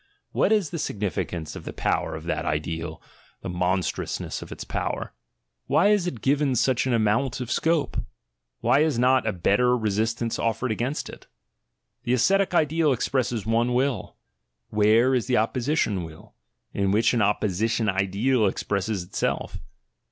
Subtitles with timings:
[0.31, 3.03] What is the significance of the power of that ideal,
[3.41, 5.13] the monstrousness of its power?
[5.67, 7.97] Why is it given such an amount of scope?
[8.61, 11.27] Why is not a better resistance offered against it?
[12.01, 14.15] The ascetic ideal expresses one will:
[14.69, 16.33] where is the opposition will,
[16.73, 19.59] in which an opposi tion ideal expresses itself?